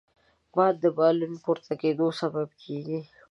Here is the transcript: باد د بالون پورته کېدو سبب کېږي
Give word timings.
باد 0.55 0.75
د 0.83 0.85
بالون 0.97 1.33
پورته 1.43 1.73
کېدو 1.81 2.07
سبب 2.21 2.49
کېږي 2.63 2.99